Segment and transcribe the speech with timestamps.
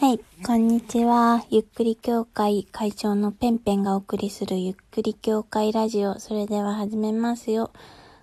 [0.00, 1.44] はい、こんにちは。
[1.50, 6.20] ゆっくり協会会長のペンペンがお送りするゆっくり協会ラジオ。
[6.20, 7.72] それでは始めますよ。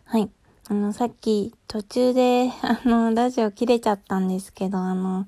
[0.06, 0.30] はい。
[0.70, 5.28] あの、さっき途中で、 あの、ラジオ切れちゃったんですけど、あの、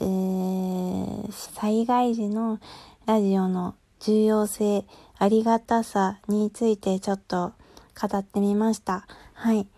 [0.00, 2.58] えー、災害時の
[3.06, 4.84] ラジオの重要性、
[5.18, 7.52] ありがたさについてちょっと
[7.96, 9.06] 語ってみました。
[9.34, 9.68] はい。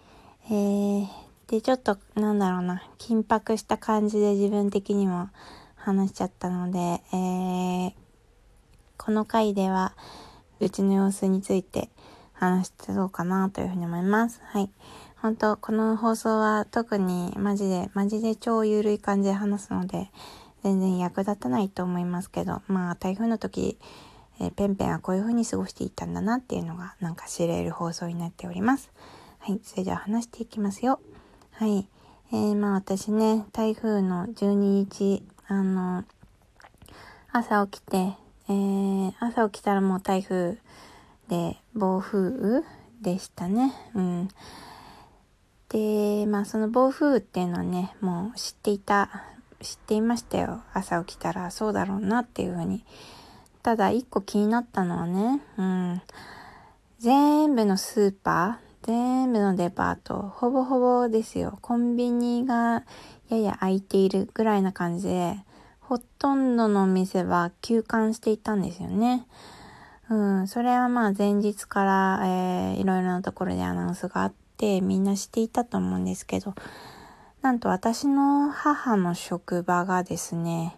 [0.47, 1.07] えー、
[1.49, 5.29] で、ちょっと、なんだろうな、緊迫した感じで自分的にも
[5.85, 7.93] 話しちゃったので、えー、
[8.97, 9.95] この回では、
[10.61, 11.91] うちの様子について
[12.35, 14.41] 話してどうかなというふうに思います。
[14.45, 14.71] はい。
[15.17, 20.13] 本当この放送は特にマジで、マジで超ゆるい感じで話すので、
[20.63, 23.77] 全然役立たないと思いますけど、まあ台風の時、
[24.41, 28.93] えー、ペンペンはこういう風に過ごしていたんだなっていうのがなんか知れる放送になっております。
[29.41, 29.61] はい。
[29.65, 31.01] それでは話していきますよ。
[31.51, 31.89] はい。
[32.33, 36.05] えー、まあ私ね、台風の12日あの、
[37.31, 38.15] 朝起きて、
[38.49, 40.57] えー、朝起きたらもう台風
[41.29, 42.63] で暴風雨
[43.03, 43.75] でしたね。
[43.95, 44.29] うん。
[45.69, 49.25] で、まあその暴風雨っていうのはね、もう知っていた、
[49.61, 50.63] 知っていましたよ。
[50.73, 52.83] 朝起きたらそうだろうなっていうふうに。
[53.63, 56.03] ただ一個気になったのはね、うん。
[56.99, 61.59] 全部のスーパー、全部のデパート、ほぼほぼですよ。
[61.63, 62.85] コンビニが
[63.29, 65.37] やや空いているぐらいな感じで、
[65.81, 69.27] ほとんどのお店は休館していたんですよね。
[70.11, 76.55] うん、それはまあ前日から、えー、いろいろなところでアナウンスがあって、みんなしていたと思うんですけど、
[77.41, 80.77] なんと私の母の職場がですね、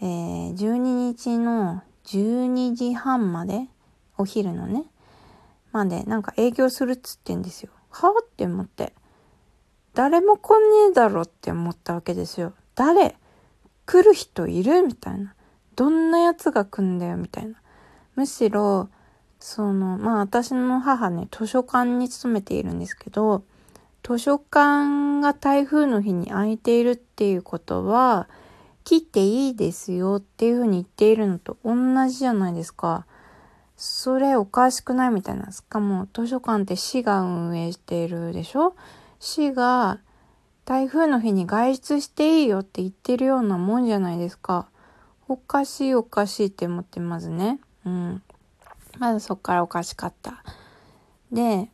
[0.00, 3.68] えー、12日の12時半まで、
[4.18, 4.84] お昼のね、
[5.72, 7.70] までなんか営業するっつってんですよ。
[7.90, 8.92] はぁって思って。
[9.94, 12.54] 誰も来ねえだろって思ったわけですよ。
[12.74, 13.16] 誰？
[13.84, 14.82] 来る人いる？
[14.82, 15.34] みたいな。
[15.76, 17.16] どんなやつが来んだよ？
[17.16, 17.60] みたいな。
[18.14, 18.88] むしろ、
[19.38, 23.44] その、まあ私の母ね、図書館に勤めているんですけど、
[24.02, 28.28] 図書館が台風の日に空いているっていうことは、
[28.84, 31.74] 来ていいですよっていうふうに言っているのと同
[32.08, 33.06] じじゃないですか。
[33.76, 35.50] それおかしくないみたいな。
[35.50, 38.74] しかも図書館って市が運営しているでしょ？
[39.18, 39.98] 市が
[40.64, 44.68] 台風の日に外出していいよって言ってるようなもんじゃないですか。
[45.26, 47.58] おかしいおかしいって思ってますね。
[47.84, 48.22] うん。
[48.98, 50.44] まずそっからおかしかった。
[51.32, 51.68] で、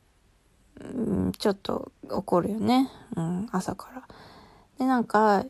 [0.81, 0.85] う
[1.29, 2.91] ん、ちょっと怒るよね。
[3.17, 4.03] うん、朝から。
[4.79, 5.45] で、なんか、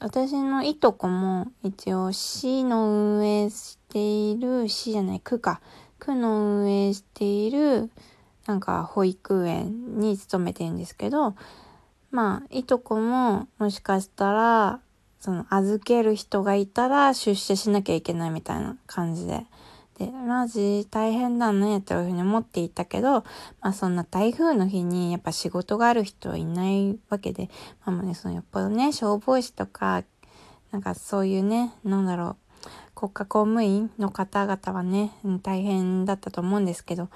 [0.00, 5.60] 私のいとこも一応市の運営している、市じゃない、区か。
[5.98, 7.90] 区の運営している
[8.46, 11.34] なんか保育園に勤めてるんですけど、
[12.12, 14.80] まあ、いとこももしかしたら、
[15.18, 19.46] その預ける人がいたら出社しなきゃいけないみたいな感じで。
[19.98, 23.24] で、マジ大変だねというふうに思っていたけど、
[23.60, 27.50] まあそんな台風の日にやっぱ仕事がある人はいないわけで、
[27.84, 30.04] まあね、そのよっぽどね、消防士とか、
[30.70, 37.08] なんかそういうね、なんだろう、国家公務員の方々はね、大変だったと思うんですけど、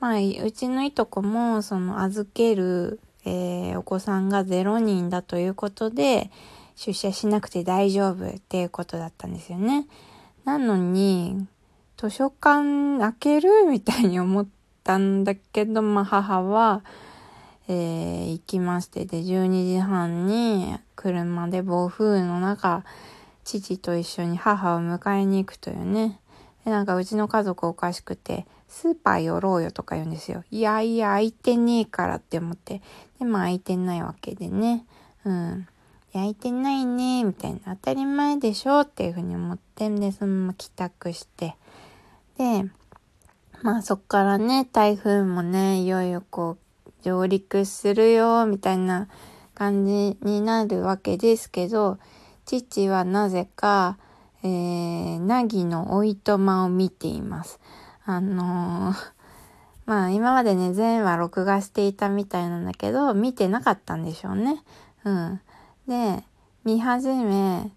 [0.00, 6.30] まあ、うちのいとこも、その、預ける、えー、お子さんが0人だということで、
[6.76, 9.86] 出社しなくて大丈夫っていうことだったんですよね。
[10.44, 11.46] なのに、
[11.96, 14.46] 図書館開けるみたいに思っ
[14.84, 16.84] たんだけど、まあ母は、
[17.68, 22.84] えー、行きまして、で、12時半に車で暴風雨の中、
[23.44, 26.20] 父と一緒に母を迎えに行くというね。
[26.66, 30.44] で、なんかうちの家族おかしくて、スーパー寄ろうよとか言うんですよ。
[30.50, 32.82] いやいや、空いてねえからって思って。
[33.18, 34.84] で、まあ空いてないわけでね。
[35.24, 35.66] うん。
[36.12, 37.74] 焼いてないね、みたいな。
[37.74, 41.56] 当たり前でしょっていうふうに思ってんで、そのまま帰宅して。
[42.38, 42.68] で、
[43.62, 49.08] まあそっからね、台風もね、いよいよこう、上陸するよ、みたいな
[49.54, 51.98] 感じになるわけですけど、
[52.44, 53.98] 父はなぜか、
[54.42, 57.58] えー、なぎのおいとまを見ています。
[58.04, 58.96] あのー、
[59.86, 64.62] まあ今までね、全話録画していたみたいなんだけど、見てなかったんでしょうね。
[65.04, 65.40] うん。
[65.88, 66.24] で、
[66.64, 67.72] 見始め、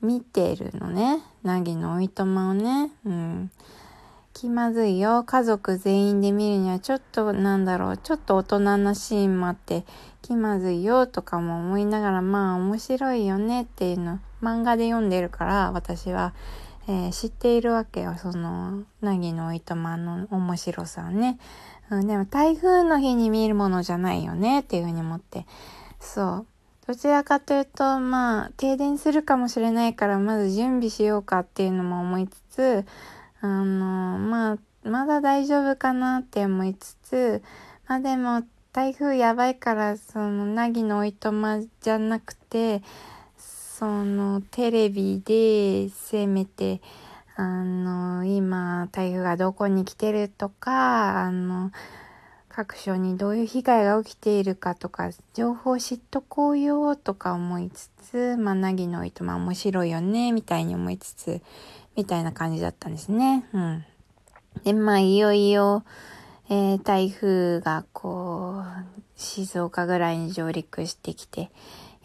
[0.00, 1.22] 見てるのね。
[1.42, 2.92] なぎのおいとまをね。
[3.04, 3.50] うん。
[4.34, 5.24] 気まずいよ。
[5.24, 7.96] 家族全員で見るにはちょっとなんだろう。
[7.96, 9.84] ちょっと大人なシーンもあって
[10.20, 16.34] 気まずいよとかも思いながらまあ面白いよねっていうの漫画で読んでるから私は
[16.86, 18.16] えー、知っているわけよ。
[18.18, 21.38] その、なぎの糸満の面白さをね。
[21.90, 25.46] うん、でも台風の日に見るものじゃないよねっていうふうに思って。
[25.98, 26.46] そう。
[26.86, 32.84] どちらかというと、まあ、停電するかもしれないから、まず準備しようかっていうのも思いつつ、
[33.44, 37.42] あの、まあ、まだ大丈夫かなって思いつつ、
[37.86, 38.42] まあでも、
[38.72, 42.82] 台風やばいから、その、なぎのおいとまじゃなくて、
[43.36, 46.80] その、テレビで、せめて、
[47.36, 51.70] あの、今、台風がどこに来てるとか、あの、
[52.48, 61.42] 各所にどういう被害が起きているかとか、情報知っとこうよとか思いつつ、まあ、なぎの糸、ま面白いよね、みたいに思いつつ、
[61.96, 63.44] みたいな感じだったんですね。
[63.52, 63.84] うん。
[64.64, 65.84] で、まあ、いよいよ、
[66.48, 71.50] えー、台風がこう、静岡ぐらいに上陸してきて、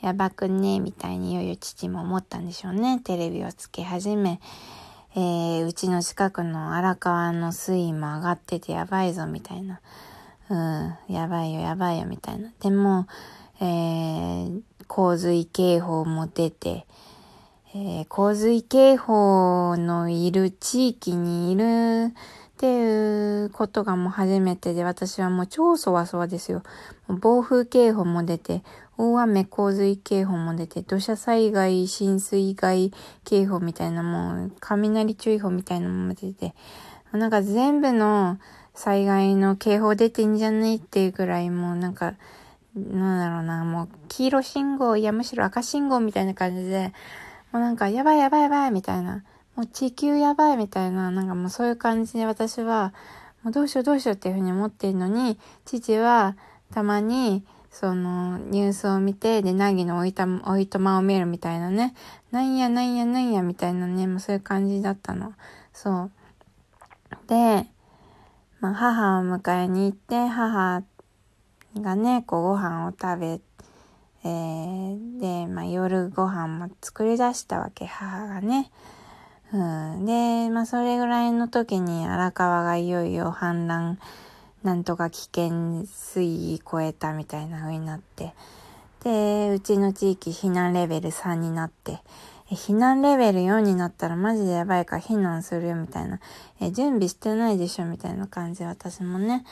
[0.01, 2.99] やばくね、みたいにいよいよ父も思ったんでしょうね。
[3.03, 4.39] テレビをつけ始め、
[5.15, 9.81] えー、うちの近くの荒川の水位も上がっててやばいぞ、みたいな。
[10.49, 12.49] うん、やばいよ、やばいよ、みたいな。
[12.61, 13.07] でも、
[13.59, 16.85] えー、洪水警報も出て、
[17.75, 22.11] えー、洪水警報のいる地域にいるっ
[22.57, 26.63] ていうことがもう初めてで、私はもう超そわそわですよ。
[27.07, 28.63] 暴風警報も出て、
[28.97, 32.91] 大雨洪水警報も出て、土砂災害、浸水害
[33.23, 36.55] 警報みたいなもう、雷注意報みたいなものも出て、
[37.11, 38.39] なんか全部の
[38.73, 42.15] 災害の警報出てんじゃねえっていうぐらいもうなんか、
[42.75, 46.93] なんだろうな、もう黄色信号、いやむしろ赤信号みたいな感じで、
[47.51, 49.23] もうなんかやばいやばいやばいみたいな、
[49.55, 52.93] もう地球やばいみたいな、なんかもうそういう感じで私は、
[53.43, 56.35] もうどうしようどうしようっていうふうに思っているのに、父は
[56.73, 61.93] たまに、その、ニュースを見て、で、なぎのおいた、おいとまを見るみたいなね。
[62.31, 65.33] なんやなんやなんやみたいなね、もうそういう感じだったの。
[65.71, 66.11] そう。
[67.27, 67.67] で、
[68.59, 70.83] まあ、母を迎えに行って、母
[71.77, 73.39] がね、こうご飯を食べ、
[74.23, 78.71] えー、で、まあ、夜ご飯も作り出したわけ、母がね。
[79.51, 83.97] うん、で、まあ、それぐらいの時に荒川がいよいよ氾濫、
[84.63, 88.33] なんとか危険水位超えたみたいな風になって、
[89.03, 91.99] で、うちの地域避難レベル3になって、
[92.51, 96.19] 避難レベル4になったらマジでやばいから避難するよみたいな、
[96.59, 99.45] え準備してないでしょみたいな感じ私もね、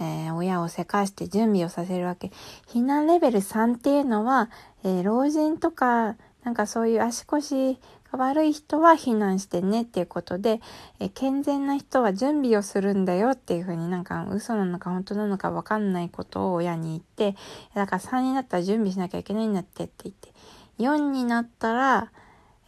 [0.00, 2.30] えー、親をせかして準備をさせるわけ。
[2.68, 4.50] 避難レベル3っていうのは、
[4.82, 7.78] えー、老人とか、なんかそういう足腰
[8.12, 10.60] が悪い人は避難してねっていうことで、
[11.00, 17.36] えー、健全な人は準備をするんだよっていうふうになんか嘘なのか本当なのかわかんないことを親に言って、
[17.74, 20.32] だから3になったら準備しなきゃいけないんだってって言って、
[20.78, 22.10] 4になったら、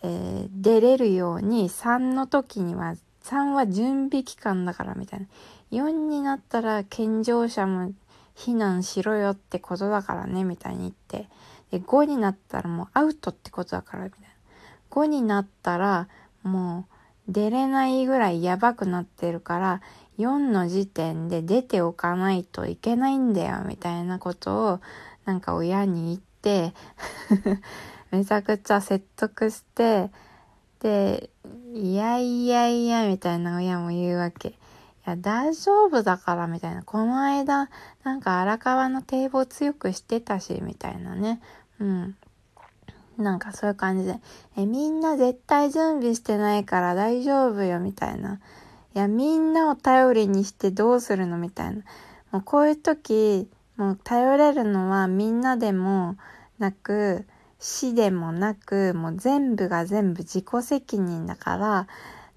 [0.03, 2.95] えー、出れるように3の時には
[3.25, 5.27] 3は準備期間だからみたいな
[5.71, 7.93] 4になったら健常者も
[8.37, 11.29] 避難しろよってことだからねみたいに言って
[11.71, 14.27] で5になったらもうアウトってことだからみたいな
[14.91, 16.09] 5になったら
[16.43, 16.87] も
[17.29, 19.83] う出れないぐらいやばくなってるから
[20.19, 24.81] 4の時点で出ておかないといけないんだよみたいなことを
[25.25, 26.73] なんか親に言って
[28.11, 30.11] めちゃくちゃ説得して、
[30.81, 31.31] で、
[31.75, 34.55] いやいやいや、みたいな親も言うわけ。
[35.11, 36.83] や、大丈夫だから、みたいな。
[36.83, 37.71] この間、
[38.05, 41.41] なんか荒川の堤防強くしてたし、みたいなね。
[41.81, 42.17] うん。
[43.17, 44.21] なんかそういう感じで。
[44.57, 48.41] え、みんな絶対準備してないから大丈夫よ、みたいな。
[48.95, 51.83] いや、みんなを頼りにしてどうするのみたいな。
[52.33, 56.17] もうこういう時、もう頼れるのはみんなでも
[56.59, 57.27] なく、
[57.59, 61.87] 死でもなく、もう全部が全部自己責任だから、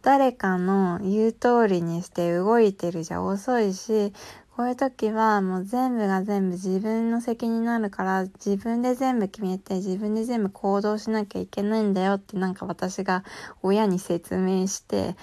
[0.01, 4.13] 誰かの言う通りにして動いてるじゃ遅いし、
[4.55, 13.23] こういう時はもう全部が全部自分の責任になるから自分で全部決めて自分で全部行動しなきゃいけないんだよってなんか私が
[13.61, 15.15] 親に説明して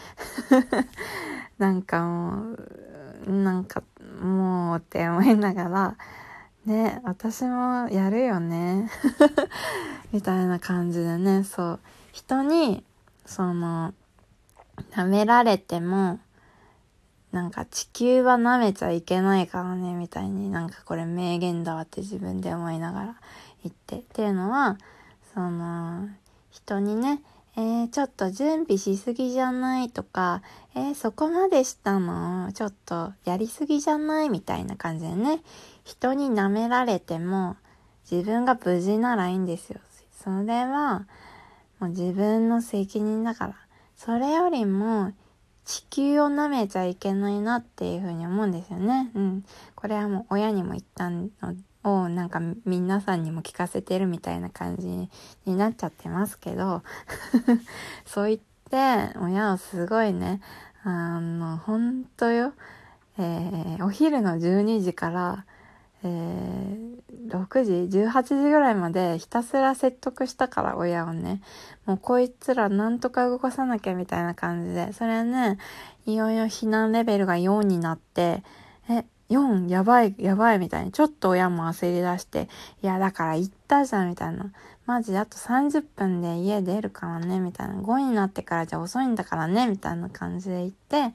[1.58, 2.56] なんかも
[3.26, 3.82] うなんか
[4.22, 5.96] もうって思いながら
[6.66, 8.90] ね、私もやるよね。
[10.12, 11.80] みたいな感じでね、そう。
[12.10, 12.84] 人に、
[13.24, 13.94] その、
[14.92, 16.20] 舐められても、
[17.32, 23.16] なんか地球は舐めちゃいけないからね、みたいになんかこれ名言だわって自分で思いながら
[23.62, 23.96] 言って。
[23.96, 24.78] っていうのは、
[25.34, 26.08] その、
[26.50, 27.20] 人にね、
[27.58, 30.42] えー、ちょっと準備しすぎじゃないとか、
[30.74, 34.28] えー、そこまでしたのちょっとやりすぎじゃない？
[34.30, 35.40] みたいな感じでね、
[35.84, 37.56] 人に舐められても
[38.10, 39.80] 自分が無事ならいいんですよ。
[40.22, 41.06] それは
[41.78, 43.65] もう自分の責任だから。
[43.96, 45.12] それよりも
[45.64, 49.10] 地球を舐めちゃいけないなっていうふうに思うんですよね。
[49.14, 49.44] うん。
[49.74, 51.28] これはもう親にも言ったの、
[51.86, 55.08] をなんか皆さんにも聞かせてるみたいな感じ
[55.46, 56.82] になっちゃってますけど、
[58.04, 60.40] そう言って親をすごいね、
[60.82, 62.52] あの、ほんとよ、
[63.18, 65.46] えー、お昼の12時から、
[66.06, 71.42] えー、6時 ?18 時ぐらいまでひたすら説得したから親をね。
[71.84, 74.92] もうこいつらなんとか動かさなきゃみたいな感じで。
[74.92, 75.58] それね、
[76.06, 78.42] いよいよ避難レベルが4になって、
[78.88, 82.48] え、4やばい、やばいみたいに、ちょっと親も焦り出して、
[82.82, 84.52] いや、だから言ったじゃんみたいな。
[84.86, 87.74] マジであと30分で家出るからね、みたいな。
[87.74, 91.12] 5になってからじゃ遅いんだからね、みたいな感じで言って、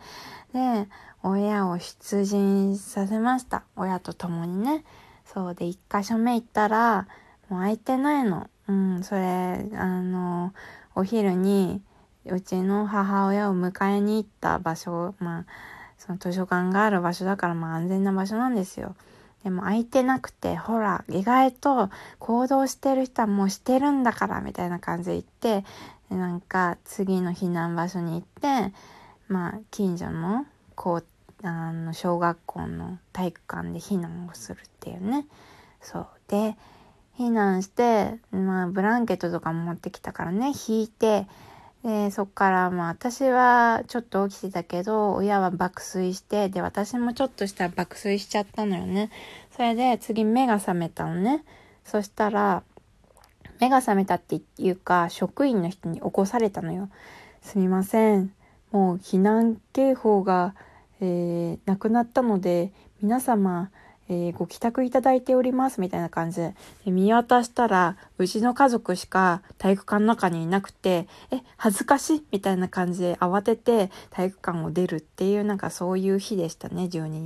[0.53, 0.89] で、
[1.23, 3.63] 親を出陣させました。
[3.77, 4.83] 親と共にね。
[5.25, 7.07] そうで、一箇所目行ったら、
[7.47, 8.49] もう空いてないの。
[8.67, 10.53] うん、それ、あの、
[10.95, 11.81] お昼に、
[12.25, 15.45] うちの母親を迎えに行った場所、まあ、
[16.01, 18.95] その図書館がある場所だからまあ安全な場所なんですよ。
[19.43, 21.89] でも空いてなくて、ほら、意外と
[22.19, 25.65] 行動してる人はもうしてるんだから、みたいな感じで言って、
[26.11, 28.73] でなんか次の避難場所に行って、
[29.29, 31.01] まあ、近所の校
[31.43, 35.25] あの小学校の体育館で避難をするっていうね
[35.81, 36.55] そうで
[37.17, 41.27] 避難してまあブランケットとかも持ってきたからね引いて
[41.83, 49.09] でそっからまあ私はちょっと起きてたけど親は爆睡してで私もちょっとしたら爆睡しちゃったのよね。
[49.55, 51.43] それで次目が覚めたのね。
[51.83, 52.63] そしたら
[53.59, 56.89] 目が覚めたっていうか職員の人に起こされたのよ。
[57.41, 58.33] すみません。
[58.71, 60.53] もう避難警報が
[61.01, 62.71] えー、亡くなったので
[63.01, 63.71] 皆様、
[64.09, 66.53] えー、ご帰宅いただいておりますみたいな感じで
[66.85, 77.19] 見渡したらうちの家族しか体育館の中にいなくてえ恥ずかしいみたいな感じで慌てて体育館を出るっていうなんかそういう日でしたね12日。